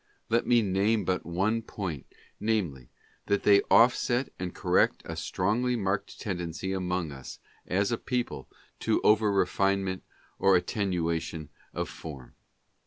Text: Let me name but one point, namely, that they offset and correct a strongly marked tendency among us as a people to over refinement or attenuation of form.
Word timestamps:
Let 0.29 0.47
me 0.47 0.63
name 0.63 1.05
but 1.05 1.27
one 1.27 1.61
point, 1.61 2.07
namely, 2.39 2.89
that 3.27 3.43
they 3.43 3.61
offset 3.69 4.29
and 4.39 4.51
correct 4.51 5.03
a 5.05 5.15
strongly 5.15 5.75
marked 5.75 6.19
tendency 6.19 6.73
among 6.73 7.11
us 7.11 7.37
as 7.67 7.91
a 7.91 7.99
people 7.99 8.49
to 8.79 8.99
over 9.03 9.31
refinement 9.31 10.01
or 10.39 10.55
attenuation 10.55 11.49
of 11.71 11.87
form. 11.87 12.33